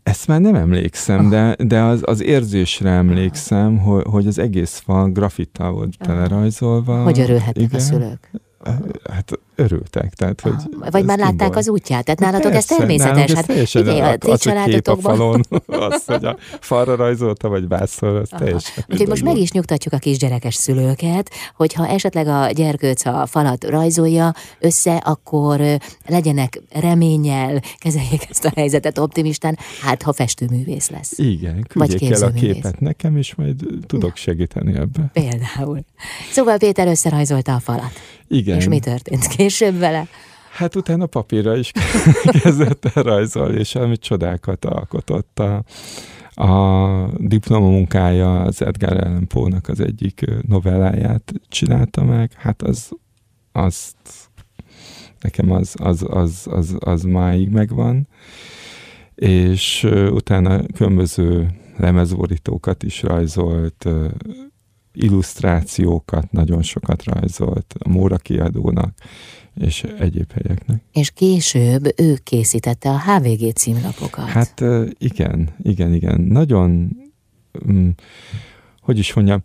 Ezt 0.03 0.27
már 0.27 0.41
nem 0.41 0.55
emlékszem, 0.55 1.29
de, 1.29 1.57
de 1.59 1.81
az, 1.81 2.01
az 2.05 2.23
érzésre 2.23 2.91
emlékszem, 2.91 3.79
hogy, 3.79 4.05
hogy 4.07 4.27
az 4.27 4.39
egész 4.39 4.79
fal 4.79 5.11
grafittal 5.11 5.73
volt 5.73 5.99
telerajzolva. 5.99 7.03
Hogy 7.03 7.21
örülhetnek 7.21 7.73
a 7.73 7.79
szülők? 7.79 8.31
Hát 9.11 9.39
örültek. 9.55 10.15
Tehát, 10.15 10.41
hogy 10.41 10.53
ah, 10.81 10.91
Vagy 10.91 11.05
már 11.05 11.19
látták 11.19 11.49
baj. 11.49 11.59
az 11.59 11.69
útját, 11.69 12.05
tehát 12.05 12.21
nálatok 12.21 12.55
ez 12.55 12.65
természetes. 12.65 13.33
Hát 13.33 13.53
figyelj, 13.69 14.01
a 14.01 14.17
ti 14.17 14.33
családotokban. 14.37 15.13
A 15.13 15.17
falon, 15.17 15.41
az, 15.91 16.03
hogy 16.07 16.25
a 16.25 16.37
falra 16.61 16.95
rajzolta, 16.95 17.49
vagy 17.49 17.69
vászol, 17.69 18.17
az 18.17 18.29
Aha. 18.31 18.45
teljesen. 18.45 18.85
Úgyhogy 18.89 19.09
most 19.09 19.25
meg 19.25 19.37
is 19.37 19.51
nyugtatjuk 19.51 19.95
a 19.95 19.99
kisgyerekes 19.99 20.55
szülőket, 20.55 21.31
hogyha 21.57 21.87
esetleg 21.87 22.27
a 22.27 22.51
gyerkőc 22.51 23.07
a 23.07 23.27
falat 23.27 23.65
rajzolja 23.65 24.35
össze, 24.59 24.97
akkor 24.97 25.61
legyenek 26.07 26.61
reménnyel, 26.71 27.61
kezeljék 27.79 28.27
ezt 28.31 28.45
a 28.45 28.53
helyzetet 28.55 28.99
optimistán, 28.99 29.59
hát 29.83 30.03
ha 30.03 30.13
festőművész 30.13 30.91
lesz. 30.91 31.19
Igen, 31.19 31.65
küldjék 31.69 32.11
el 32.11 32.23
a 32.23 32.31
képet 32.31 32.81
nekem, 32.81 33.17
és 33.17 33.35
majd 33.35 33.55
tudok 33.87 34.17
segíteni 34.17 34.75
ebben. 34.75 35.11
Például. 35.13 35.85
Szóval 36.31 36.59
Péter 36.59 36.87
összerajzolta 36.87 37.55
a 37.55 37.61
falat. 37.61 37.93
Igen. 38.33 38.57
És 38.57 38.69
mi 38.69 38.79
történt 38.79 39.27
később 39.27 39.79
vele? 39.79 40.07
Hát 40.51 40.77
utána 40.77 41.07
papírra 41.07 41.57
is 41.57 41.73
kezdett 42.43 42.85
el 42.95 43.03
rajzolni, 43.03 43.59
és 43.59 43.75
amit 43.75 44.01
csodákat 44.01 44.65
alkotott 44.65 45.39
a, 45.39 45.65
a 46.43 47.09
diplomamunkája 47.17 48.41
az 48.41 48.63
Edgar 48.63 48.97
Allan 48.97 49.27
Poe-nak 49.27 49.69
az 49.69 49.81
egyik 49.81 50.25
novelláját 50.49 51.33
csinálta 51.49 52.05
meg, 52.05 52.33
hát 52.37 52.63
az, 52.63 52.91
azt 53.53 53.97
nekem 55.21 55.51
az, 55.51 55.75
az, 55.79 56.05
az, 56.09 56.47
az, 56.51 56.77
az 56.79 57.03
máig 57.03 57.49
megvan, 57.49 58.09
és 59.15 59.89
utána 60.11 60.67
különböző 60.75 61.51
lemezborítókat 61.77 62.83
is 62.83 63.03
rajzolt, 63.03 63.89
illusztrációkat 64.93 66.33
nagyon 66.33 66.63
sokat 66.63 67.05
rajzolt 67.05 67.75
a 67.79 67.89
Móra 67.89 68.17
kiadónak, 68.17 68.95
és 69.55 69.83
egyéb 69.83 70.33
helyeknek. 70.33 70.83
És 70.93 71.11
később 71.11 71.93
ő 71.97 72.19
készítette 72.23 72.91
a 72.91 73.01
HVG 73.01 73.53
címlapokat. 73.53 74.25
Hát 74.25 74.65
igen, 74.99 75.49
igen, 75.63 75.95
igen. 75.95 76.21
Nagyon, 76.21 76.97
mm, 77.73 77.89
hogy 78.81 78.99
is 78.99 79.15
mondjam, 79.15 79.43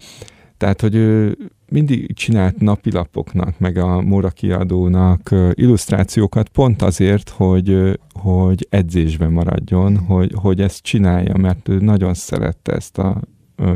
tehát, 0.57 0.81
hogy 0.81 0.95
ő 0.95 1.37
mindig 1.69 2.13
csinált 2.13 2.59
napilapoknak, 2.59 3.59
meg 3.59 3.77
a 3.77 4.01
Móra 4.01 4.29
kiadónak 4.29 5.35
illusztrációkat 5.51 6.49
pont 6.49 6.81
azért, 6.81 7.29
hogy, 7.29 7.99
hogy 8.13 8.67
edzésben 8.69 9.31
maradjon, 9.31 9.97
hogy, 9.97 10.31
hogy 10.35 10.61
ezt 10.61 10.83
csinálja, 10.83 11.37
mert 11.37 11.69
ő 11.69 11.79
nagyon 11.79 12.13
szerette 12.13 12.71
ezt 12.71 12.97
a 12.97 13.21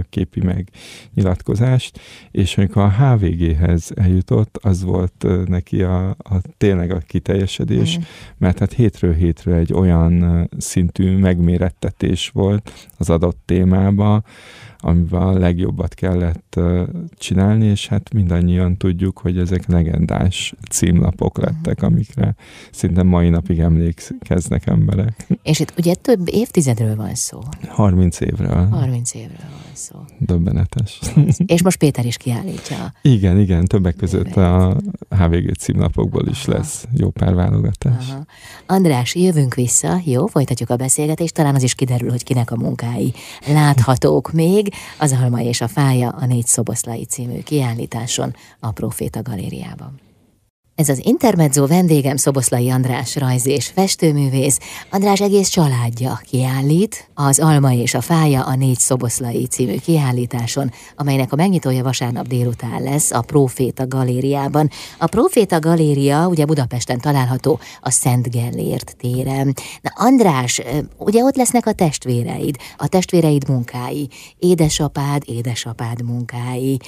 képi 0.09 0.41
meg 0.41 0.69
nyilatkozást, 1.13 1.99
és 2.31 2.57
amikor 2.57 2.81
a 2.81 2.91
HVG-hez 2.91 3.91
eljutott, 3.95 4.57
az 4.61 4.83
volt 4.83 5.25
neki 5.45 5.83
a, 5.83 6.09
a 6.09 6.41
tényleg 6.57 6.91
a 6.91 6.97
kiteljesedés, 6.97 7.97
mm. 7.97 8.01
mert 8.37 8.59
hát 8.59 8.73
hétről 8.73 9.13
hétre 9.13 9.55
egy 9.55 9.73
olyan 9.73 10.47
szintű 10.57 11.17
megmérettetés 11.17 12.29
volt 12.29 12.89
az 12.97 13.09
adott 13.09 13.39
témába, 13.45 14.23
amivel 14.81 15.27
a 15.27 15.37
legjobbat 15.37 15.93
kellett 15.93 16.59
csinálni, 17.17 17.65
és 17.65 17.87
hát 17.87 18.13
mindannyian 18.13 18.77
tudjuk, 18.77 19.17
hogy 19.17 19.37
ezek 19.37 19.67
legendás 19.67 20.53
címlapok 20.69 21.37
mhm. 21.37 21.45
lettek, 21.45 21.81
amikre 21.83 22.35
szinte 22.71 23.03
mai 23.03 23.29
napig 23.29 23.59
emlékeznek 23.59 24.67
emberek. 24.67 25.27
És 25.43 25.59
itt 25.59 25.73
ugye 25.77 25.93
több 25.93 26.21
évtizedről 26.25 26.95
van 26.95 27.15
szó. 27.15 27.39
30 27.67 28.19
évről. 28.19 28.67
30 28.67 29.13
évről 29.13 29.49
van 29.49 29.70
szó. 29.73 29.95
Döbbenetes. 30.19 30.99
És 31.45 31.63
most 31.63 31.77
Péter 31.77 32.05
is 32.05 32.17
kiállítja. 32.17 32.93
Igen, 33.01 33.39
igen, 33.39 33.65
többek 33.65 33.95
között 33.95 34.35
a 34.35 34.77
HVG 35.09 35.55
címlapokból 35.57 36.27
is 36.27 36.47
Aha. 36.47 36.57
lesz 36.57 36.85
jó 36.93 37.09
pár 37.09 37.33
válogatás. 37.33 38.09
Aha. 38.09 38.25
András, 38.65 39.15
jövünk 39.15 39.53
vissza, 39.53 40.01
jó? 40.05 40.25
Folytatjuk 40.25 40.69
a 40.69 40.75
beszélgetést, 40.75 41.33
talán 41.33 41.55
az 41.55 41.63
is 41.63 41.75
kiderül, 41.75 42.09
hogy 42.09 42.23
kinek 42.23 42.51
a 42.51 42.55
munkái 42.55 43.13
láthatók 43.47 44.31
még, 44.41 44.73
az 44.99 45.11
Alma 45.11 45.41
és 45.41 45.61
a 45.61 45.67
Fája 45.67 46.09
a 46.09 46.25
Négy 46.25 46.45
Szoboszlai 46.45 47.05
című 47.05 47.39
kiállításon 47.39 48.35
a 48.59 48.71
Proféta 48.71 49.21
Galériában. 49.21 49.99
Ez 50.81 50.89
az 50.89 51.05
Intermezzo 51.05 51.67
vendégem 51.67 52.15
Szoboszlai 52.15 52.69
András 52.69 53.15
rajz 53.15 53.45
és 53.45 53.67
festőművész. 53.67 54.59
András 54.89 55.21
egész 55.21 55.49
családja 55.49 56.21
kiállít 56.23 57.09
az 57.13 57.39
Alma 57.39 57.73
és 57.73 57.93
a 57.93 58.01
Fája 58.01 58.43
a 58.43 58.55
Négy 58.55 58.79
Szoboszlai 58.79 59.45
című 59.45 59.77
kiállításon, 59.77 60.71
amelynek 60.95 61.33
a 61.33 61.35
megnyitója 61.35 61.83
vasárnap 61.83 62.27
délután 62.27 62.83
lesz 62.83 63.11
a 63.11 63.21
Proféta 63.21 63.87
Galériában. 63.87 64.69
A 64.97 65.07
Proféta 65.07 65.59
Galéria 65.59 66.27
ugye 66.27 66.45
Budapesten 66.45 66.99
található 66.99 67.59
a 67.81 67.89
Szent 67.91 68.29
Gellért 68.31 68.95
téren. 68.97 69.53
Na 69.81 69.91
András, 69.95 70.61
ugye 70.97 71.23
ott 71.23 71.35
lesznek 71.35 71.65
a 71.65 71.73
testvéreid, 71.73 72.55
a 72.77 72.87
testvéreid 72.87 73.49
munkái, 73.49 74.09
édesapád, 74.39 75.23
édesapád 75.25 76.03
munkái, 76.03 76.79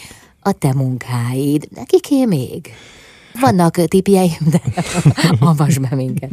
a 0.42 0.52
te 0.52 0.74
munkáid, 0.74 1.68
kiké 1.86 2.26
még? 2.26 2.74
Vannak 3.42 3.76
tipjeim, 3.76 4.32
de 4.52 4.62
avasd 5.52 5.82
be 5.82 5.96
minket. 5.96 6.32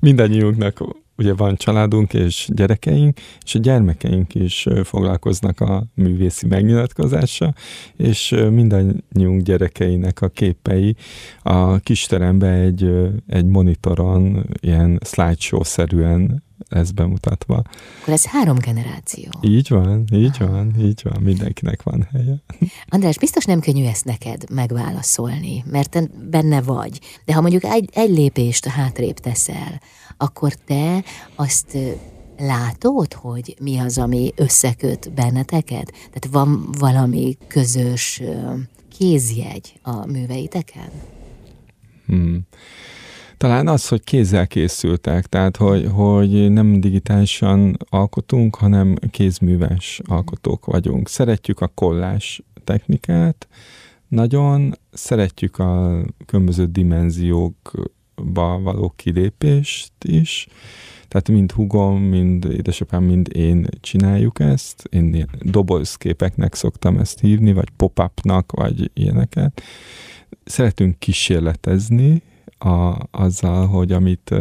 Mindannyiunknak 0.00 0.80
ugye 1.20 1.34
van 1.34 1.56
családunk 1.56 2.14
és 2.14 2.48
gyerekeink, 2.52 3.18
és 3.44 3.54
a 3.54 3.58
gyermekeink 3.58 4.34
is 4.34 4.66
foglalkoznak 4.84 5.60
a 5.60 5.84
művészi 5.94 6.46
megnyilatkozással, 6.46 7.54
és 7.96 8.34
mindannyiunk 8.50 9.42
gyerekeinek 9.42 10.20
a 10.20 10.28
képei 10.28 10.96
a 11.42 11.78
kisterembe 11.78 12.50
egy, 12.50 12.90
egy 13.26 13.46
monitoron, 13.46 14.46
ilyen 14.60 15.00
slideshow-szerűen 15.04 16.42
ez 16.68 16.90
bemutatva. 16.90 17.62
Akkor 18.00 18.12
ez 18.12 18.26
három 18.26 18.58
generáció. 18.58 19.30
Így 19.40 19.68
van, 19.68 20.04
így 20.12 20.38
van, 20.38 20.74
így 20.78 21.00
van, 21.02 21.22
mindenkinek 21.22 21.82
van 21.82 22.08
helye. 22.12 22.42
András, 22.88 23.18
biztos 23.18 23.44
nem 23.44 23.60
könnyű 23.60 23.84
ezt 23.84 24.04
neked 24.04 24.50
megválaszolni, 24.50 25.64
mert 25.70 25.90
te 25.90 26.02
benne 26.30 26.62
vagy. 26.62 27.00
De 27.24 27.34
ha 27.34 27.40
mondjuk 27.40 27.64
egy, 27.64 27.88
egy 27.92 28.10
lépést 28.10 28.66
hátrébb 28.66 29.18
teszel, 29.18 29.80
akkor 30.16 30.54
te 30.54 31.04
azt 31.34 31.76
látod, 32.38 33.12
hogy 33.12 33.56
mi 33.60 33.78
az, 33.78 33.98
ami 33.98 34.32
összeköt 34.36 35.12
benneteket? 35.12 35.92
Tehát 35.92 36.28
van 36.30 36.68
valami 36.78 37.36
közös 37.46 38.22
kézjegy 38.98 39.72
a 39.82 40.06
műveiteken? 40.06 40.90
Hmm. 42.06 42.46
Talán 43.40 43.68
az, 43.68 43.88
hogy 43.88 44.04
kézzel 44.04 44.46
készültek, 44.46 45.26
tehát 45.26 45.56
hogy, 45.56 45.88
hogy 45.92 46.50
nem 46.50 46.80
digitálisan 46.80 47.76
alkotunk, 47.88 48.54
hanem 48.54 48.96
kézműves 49.10 50.00
alkotók 50.04 50.66
vagyunk. 50.66 51.08
Szeretjük 51.08 51.60
a 51.60 51.66
kollás 51.66 52.42
technikát, 52.64 53.48
nagyon 54.08 54.74
szeretjük 54.92 55.58
a 55.58 56.02
különböző 56.26 56.66
dimenziókba 56.66 58.60
való 58.62 58.92
kilépést 58.96 59.92
is, 60.04 60.46
tehát 61.08 61.28
mind 61.28 61.52
hugom, 61.52 62.02
mind 62.02 62.44
édesapám, 62.44 63.02
mind 63.02 63.36
én 63.36 63.66
csináljuk 63.80 64.40
ezt. 64.40 64.88
Én 64.90 65.26
dobozképeknek 65.42 66.54
szoktam 66.54 66.98
ezt 66.98 67.20
hívni, 67.20 67.52
vagy 67.52 67.70
pop-upnak, 67.76 68.52
vagy 68.52 68.90
ilyeneket. 68.94 69.62
Szeretünk 70.44 70.98
kísérletezni, 70.98 72.22
a, 72.58 72.96
azzal, 73.10 73.66
hogy 73.66 73.92
amit 73.92 74.34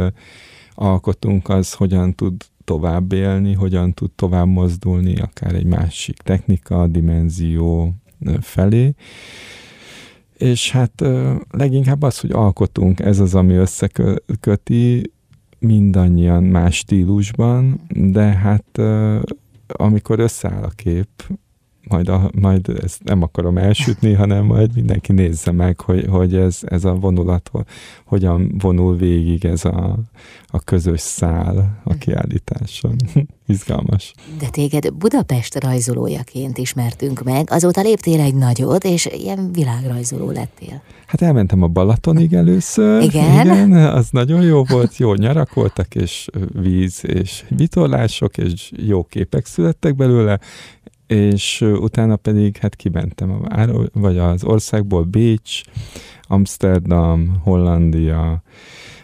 alkotunk, 0.74 1.50
az 1.50 1.74
hogyan 1.74 2.16
tud 2.16 2.34
tovább 2.64 3.12
élni, 3.12 3.54
hogyan 3.54 3.94
tud 3.94 4.12
tovább 4.12 4.48
mozdulni, 4.48 5.16
akár 5.16 5.56
egy 5.56 5.66
másik 5.66 6.18
technika, 6.18 6.88
dimenzió 6.88 7.94
felé. 8.42 8.94
És 10.38 10.72
hát 10.72 11.04
leginkább 11.50 12.02
az, 12.02 12.20
hogy 12.20 12.32
alkotunk, 12.32 13.00
ez 13.00 13.20
az, 13.20 13.36
ami 13.36 13.54
összeköti 13.54 15.12
mindannyian 15.60 16.44
más 16.44 16.76
stílusban, 16.76 17.82
de 17.90 18.24
hát 18.24 18.80
amikor 19.68 20.20
összeáll 20.20 20.64
a 20.64 20.70
kép, 20.70 21.10
majd, 21.90 22.10
a, 22.10 22.32
majd 22.40 22.70
ezt 22.84 23.04
nem 23.04 23.22
akarom 23.22 23.58
elsütni, 23.58 24.14
hanem 24.14 24.46
majd 24.46 24.76
mindenki 24.76 25.12
nézze 25.12 25.52
meg, 25.52 25.80
hogy, 25.80 26.06
hogy 26.10 26.36
ez, 26.36 26.60
ez 26.66 26.86
a 26.86 26.94
vonulat 26.94 27.52
hogyan 28.06 28.56
vonul 28.60 28.96
végig 28.96 29.46
ez 29.46 29.66
a, 29.66 29.98
a 30.48 30.60
közös 30.60 31.00
szál 31.00 31.82
a 31.84 31.94
kiállításon. 31.94 32.96
Izgalmas. 33.48 34.14
De 34.40 34.50
téged 34.50 34.94
Budapest 34.94 35.64
rajzolójaként 35.64 36.58
ismertünk 36.58 37.24
meg, 37.24 37.48
azóta 37.52 37.82
léptél 37.82 38.20
egy 38.20 38.36
nagyot, 38.36 38.84
és 38.84 39.06
ilyen 39.06 39.52
világrajzoló 39.52 40.32
lettél. 40.32 40.82
Hát 41.06 41.22
elmentem 41.22 41.62
a 41.62 41.68
Balatonig 41.68 42.34
először. 42.34 43.02
Igen? 43.02 43.46
Igen, 43.46 43.72
az 43.72 44.08
nagyon 44.12 44.42
jó 44.42 44.64
volt, 44.64 44.98
jó 44.98 45.14
nyarak 45.14 45.54
voltak, 45.54 45.96
és 45.96 46.28
víz, 46.62 47.02
és 47.06 47.44
vitorlások, 47.48 48.38
és 48.38 48.72
jó 48.76 49.04
képek 49.04 49.46
születtek 49.46 49.96
belőle, 49.96 50.40
és 51.10 51.62
utána 51.62 52.16
pedig 52.16 52.58
hát 52.58 52.76
kimentem 52.76 53.32
a 53.32 53.40
város, 53.40 53.88
vagy 53.94 54.18
az 54.18 54.44
országból 54.44 55.04
Bécs, 55.04 55.62
Amsterdam, 56.22 57.40
Hollandia, 57.44 58.42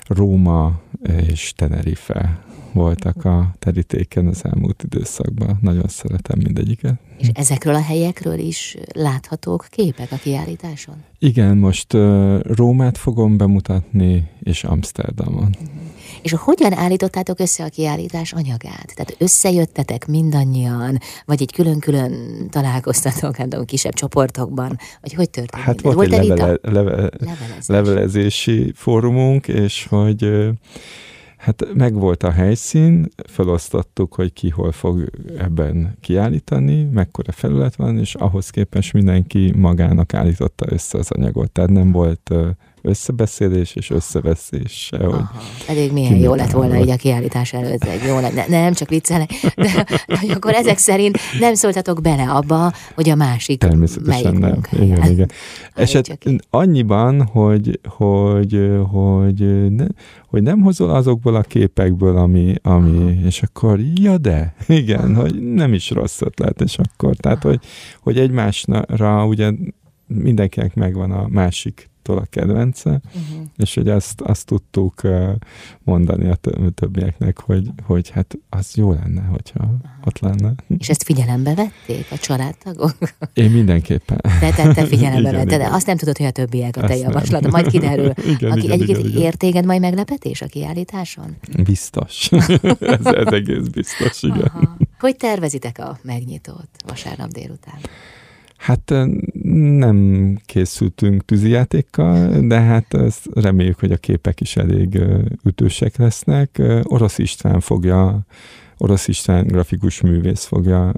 Róma 0.08 0.80
és 1.28 1.54
Tenerife 1.56 2.44
voltak 2.74 3.26
a 3.26 3.56
terítéken 3.60 4.28
az 4.28 4.46
elmúlt 4.46 4.84
időszakban. 4.84 5.58
Nagyon 5.62 5.88
szeretem 5.88 6.40
mindegyiket. 6.44 7.00
És 7.18 7.28
ezekről 7.34 7.76
a 7.76 7.82
helyekről 7.82 8.40
is 8.40 8.78
láthatók 8.94 9.68
képek 9.70 10.12
a 10.12 10.16
kiállításon? 10.16 10.96
Igen, 11.20 11.58
most 11.58 11.94
Rómát 12.42 12.98
fogom 12.98 13.38
bemutatni, 13.38 14.30
és 14.44 14.64
Amsterdamon. 14.64 15.56
Uh-huh. 15.62 15.95
És 16.26 16.36
hogyan 16.38 16.74
állítottátok 16.74 17.40
össze 17.40 17.64
a 17.64 17.70
kiállítás 17.70 18.34
anyagát? 18.34 18.92
Tehát 18.96 19.16
összejöttetek 19.18 20.08
mindannyian, 20.08 20.98
vagy 21.26 21.42
így 21.42 21.52
külön-külön 21.52 22.14
találkoztatok, 22.50 23.38
nem 23.38 23.50
tudom, 23.50 23.66
kisebb 23.66 23.94
csoportokban, 23.94 24.78
vagy 25.02 25.14
hogy 25.14 25.30
történt? 25.30 25.64
Hát 25.64 25.82
volt, 25.82 25.96
volt 25.96 26.14
egy 26.14 26.28
levele, 26.28 26.58
levele, 26.62 27.10
levelezés. 27.18 27.68
levelezési 27.68 28.72
fórumunk, 28.76 29.48
és 29.48 29.88
hogy 29.90 30.30
Hát 31.38 31.74
megvolt 31.74 32.24
a 32.24 32.32
helyszín, 32.32 33.08
felosztottuk, 33.28 34.14
hogy 34.14 34.34
ki 34.34 34.50
hol 34.50 34.72
fog 34.72 35.10
ebben 35.38 35.98
kiállítani, 36.02 36.84
mekkora 36.84 37.32
felület 37.32 37.76
van, 37.76 37.98
és 37.98 38.16
ahhoz 38.16 38.50
képest 38.50 38.94
mindenki 38.94 39.54
magának 39.56 40.14
állította 40.14 40.66
össze 40.70 40.98
az 40.98 41.12
anyagot. 41.12 41.52
Tehát 41.52 41.70
nem 41.70 41.92
volt 41.92 42.32
összebeszélés 42.86 43.76
és 43.76 43.90
összeveszés 43.90 44.90
hogy 44.98 45.14
Pedig 45.66 45.92
milyen 45.92 46.16
jó 46.16 46.34
lett 46.36 46.52
volna 46.52 46.78
így 46.78 46.90
a 46.90 46.96
kiállítás 46.96 47.54
előtt, 47.54 47.84
egy 47.84 48.04
jó 48.08 48.20
lett, 48.20 48.36
ne, 48.36 48.48
nem 48.48 48.74
csak 48.74 48.90
viccelek, 48.90 49.30
de 49.56 49.86
hogy 50.20 50.30
akkor 50.30 50.54
ezek 50.54 50.78
szerint 50.78 51.18
nem 51.40 51.54
szóltatok 51.54 52.02
bele 52.02 52.24
abba, 52.24 52.72
hogy 52.96 53.10
a 53.10 53.16
másik 53.16 53.60
Természetesen 53.60 54.34
nem. 54.34 54.60
Igen, 54.72 55.12
igen. 55.12 55.32
Eset 55.74 56.18
annyiban, 56.50 57.26
hogy, 57.26 57.80
hogy, 57.90 58.70
hogy, 58.92 59.70
ne, 59.72 59.86
hogy 60.28 60.44
nem 60.44 60.62
hozol 60.62 60.90
azokból 60.90 61.36
a 61.36 61.42
képekből, 61.42 62.18
ami, 62.18 62.56
ami 62.62 63.20
és 63.26 63.42
akkor, 63.42 63.80
ja 63.96 64.18
de, 64.18 64.56
igen, 64.68 65.12
Aha. 65.12 65.22
hogy 65.22 65.54
nem 65.54 65.74
is 65.74 65.90
rossz 65.90 66.22
ötlet, 66.22 66.62
és 66.62 66.78
akkor, 66.78 67.16
tehát, 67.16 67.44
hogy, 67.44 67.60
hogy 68.00 68.18
egymásra 68.18 69.26
ugye 69.26 69.52
mindenkinek 70.08 70.76
megvan 70.76 71.12
a 71.12 71.28
másik 71.28 71.90
attól 72.06 72.18
a 72.18 72.28
kedvence, 72.30 72.90
uh-huh. 72.90 73.46
és 73.58 73.74
hogy 73.76 73.90
azt, 73.90 74.22
azt 74.22 74.46
tudtuk 74.46 75.02
mondani 75.84 76.30
a 76.30 76.38
többieknek, 76.76 77.40
hogy, 77.40 77.70
hogy 77.84 78.10
hát 78.10 78.38
az 78.50 78.76
jó 78.76 78.92
lenne, 78.92 79.22
hogyha 79.22 79.64
uh-huh. 79.64 79.80
ott 80.06 80.20
lenne. 80.20 80.54
És 80.78 80.90
ezt 80.90 81.04
figyelembe 81.04 81.54
vették 81.56 82.08
a 82.12 82.18
családtagok? 82.18 82.96
Én 83.34 83.52
mindenképpen. 83.52 84.18
Te, 84.40 84.52
te, 84.52 84.74
te 84.74 84.86
figyelembe 84.86 85.30
igen, 85.30 85.46
vetted, 85.46 85.60
de 85.60 85.68
azt 85.72 85.88
nem 85.88 85.98
tudod, 85.98 86.18
hogy 86.18 86.26
a 86.26 86.32
többiek 86.32 86.78
a 86.78 86.88
te 86.88 86.96
javaslata, 86.96 87.50
majd 87.50 87.68
kiderül. 87.68 88.14
igen, 88.36 88.52
Aki 88.52 88.64
igen, 88.64 88.72
egyébként 88.72 89.08
igen, 89.08 89.22
értéged 89.22 89.66
majd 89.66 89.82
meglepetés 89.82 90.42
a 90.42 90.46
kiállításon? 90.46 91.36
Biztos. 91.64 92.32
ez, 92.80 93.06
ez 93.06 93.34
egész 93.34 93.68
biztos, 93.68 94.24
igen. 94.24 94.52
Aha. 94.54 94.78
Hogy 95.00 95.16
tervezitek 95.16 95.80
a 95.80 96.00
megnyitót 96.02 96.70
vasárnap 96.86 97.32
délután? 97.32 97.80
Hát 98.58 98.94
nem 99.78 100.38
készültünk 100.46 101.26
tűzijátékkal, 101.26 102.48
de 102.48 102.60
hát 102.60 102.94
ezt 102.94 103.28
reméljük, 103.34 103.80
hogy 103.80 103.92
a 103.92 103.98
képek 103.98 104.42
is 104.42 104.58
elég 104.58 105.00
ütősek 105.44 105.98
lesznek. 105.98 106.62
Orosz 106.84 107.18
István 107.18 107.60
fogja, 107.60 108.26
Orosz 108.78 109.08
István 109.08 109.48
grafikus 109.48 110.02
művész 110.02 110.44
fogja 110.44 110.92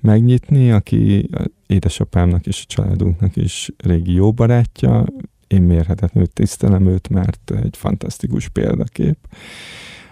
megnyitni, 0.00 0.70
aki 0.70 1.30
édesapámnak 1.66 2.46
és 2.46 2.60
a 2.62 2.72
családunknak 2.74 3.36
is 3.36 3.70
régi 3.84 4.12
jó 4.12 4.32
barátja. 4.32 5.04
Én 5.46 5.62
mérhetetlenül 5.62 6.30
tisztelem 6.32 6.86
őt, 6.86 7.08
mert 7.08 7.52
egy 7.62 7.76
fantasztikus 7.76 8.48
példakép 8.48 9.16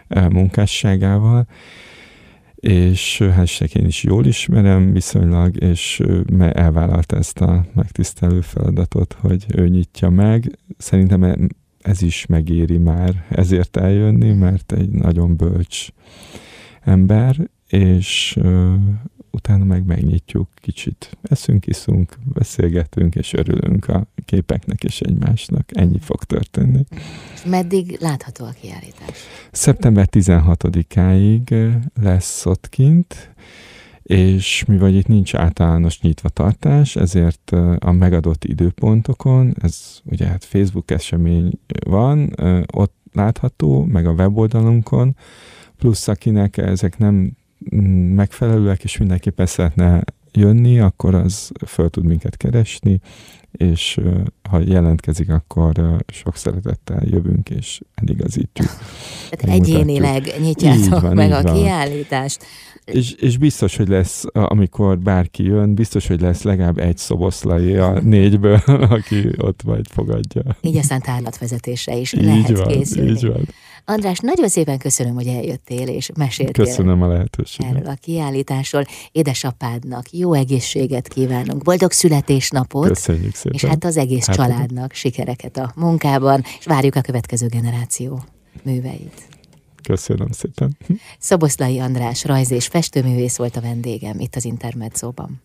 munkásságával 0.09 1.47
és 2.61 3.19
hát 3.19 3.75
én 3.75 3.87
is 3.87 4.03
jól 4.03 4.27
ismerem 4.27 4.93
viszonylag, 4.93 5.63
és 5.63 6.03
elvállalta 6.39 7.17
ezt 7.17 7.41
a 7.41 7.67
megtisztelő 7.75 8.41
feladatot, 8.41 9.17
hogy 9.21 9.45
ő 9.55 9.69
nyitja 9.69 10.11
meg. 10.11 10.59
Szerintem 10.79 11.23
e, 11.23 11.37
ez 11.79 12.03
is 12.03 12.27
megéri 12.27 12.79
már 12.79 13.27
ezért 13.29 13.77
eljönni, 13.77 14.33
mert 14.33 14.73
egy 14.73 14.91
nagyon 14.91 15.37
bölcs 15.37 15.89
ember, 16.81 17.51
és 17.69 18.39
utána 19.39 19.65
meg 19.65 19.85
megnyitjuk, 19.85 20.49
kicsit 20.55 21.17
eszünk, 21.23 21.67
iszunk, 21.67 22.19
beszélgetünk, 22.33 23.15
és 23.15 23.33
örülünk 23.33 23.89
a 23.89 24.07
képeknek 24.25 24.85
és 24.85 25.01
egymásnak. 25.01 25.69
Ennyi 25.77 25.99
fog 25.99 26.25
történni. 26.25 26.85
Meddig 27.47 27.97
látható 28.01 28.45
a 28.45 28.55
kiállítás? 28.61 29.17
Szeptember 29.53 30.09
16-áig 30.11 31.73
lesz 32.01 32.47
ott 32.47 32.69
kint, 32.69 33.35
és 34.03 34.65
mivel 34.65 34.95
itt 34.95 35.07
nincs 35.07 35.35
általános 35.35 36.01
nyitvatartás, 36.01 36.97
ezért 36.97 37.51
a 37.79 37.93
megadott 37.93 38.45
időpontokon, 38.45 39.55
ez 39.61 40.01
ugye 40.05 40.27
hát 40.27 40.45
Facebook 40.45 40.91
esemény 40.91 41.59
van, 41.87 42.35
ott 42.73 42.95
látható, 43.13 43.85
meg 43.85 44.07
a 44.07 44.13
weboldalunkon, 44.13 45.17
plusz 45.77 46.09
akinek 46.09 46.57
ezek 46.57 46.99
nem 46.99 47.37
megfelelőek, 48.15 48.85
és 48.85 48.97
mindenképpen 48.97 49.47
szeretne 49.47 50.03
jönni, 50.33 50.81
akkor 50.81 51.15
az 51.15 51.51
föl 51.67 51.91
tud 51.91 52.05
minket 52.05 52.37
keresni, 52.37 53.01
és 53.53 54.01
ha 54.51 54.59
jelentkezik, 54.59 55.31
akkor 55.31 56.05
sok 56.07 56.37
szeretettel 56.37 57.03
jövünk, 57.05 57.51
és 57.51 57.81
eligazítjuk. 57.95 58.69
Tehát 59.31 59.61
egyénileg 59.61 60.33
nyitjátok 60.41 61.01
van, 61.01 61.15
meg 61.15 61.33
a 61.33 61.43
van. 61.43 61.55
kiállítást. 61.55 62.45
És, 62.85 63.13
és 63.13 63.37
biztos, 63.37 63.77
hogy 63.77 63.89
lesz, 63.89 64.25
amikor 64.33 64.99
bárki 64.99 65.45
jön, 65.45 65.75
biztos, 65.75 66.07
hogy 66.07 66.21
lesz 66.21 66.43
legalább 66.43 66.79
egy 66.79 66.97
szoboszlai 66.97 67.77
a 67.77 68.01
négyből, 68.01 68.61
aki 68.97 69.29
ott 69.37 69.65
majd 69.65 69.87
fogadja. 69.89 70.43
Így 70.61 70.77
aztán 70.77 71.01
tárlatvezetésre 71.01 71.97
is 71.97 72.13
így 72.13 72.25
lehet 72.25 72.59
van, 72.59 72.69
készülni. 72.69 73.11
Így 73.11 73.27
van. 73.27 73.49
András, 73.91 74.19
nagyon 74.19 74.49
szépen 74.49 74.79
köszönöm, 74.79 75.15
hogy 75.15 75.27
eljöttél 75.27 75.89
és 75.89 76.11
meséltél. 76.17 76.65
Köszönöm 76.65 77.03
a 77.03 77.07
lehetőséget. 77.07 77.75
Erről 77.75 77.89
a 77.89 77.95
kiállításról. 77.95 78.85
Édesapádnak 79.13 80.13
jó 80.13 80.33
egészséget 80.33 81.09
kívánunk, 81.09 81.63
boldog 81.63 81.93
születésnapot. 81.93 82.87
Köszönjük 82.87 83.35
szépen. 83.35 83.53
És 83.53 83.65
hát 83.65 83.85
az 83.85 83.97
egész 83.97 84.27
hát, 84.27 84.37
családnak 84.37 84.93
sikereket 84.93 85.57
a 85.57 85.73
munkában, 85.77 86.45
és 86.59 86.65
várjuk 86.65 86.95
a 86.95 87.01
következő 87.01 87.47
generáció 87.47 88.23
műveit. 88.63 89.29
Köszönöm 89.83 90.31
szépen. 90.31 90.77
Szoboszlai 91.19 91.79
András 91.79 92.25
rajz- 92.25 92.51
és 92.51 92.67
festőművész 92.67 93.37
volt 93.37 93.57
a 93.57 93.61
vendégem 93.61 94.21
itt 94.21 94.37
az 94.37 94.45
Intermedzóban. 94.45 95.43